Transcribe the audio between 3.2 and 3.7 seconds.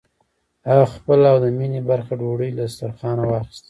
واخيسته.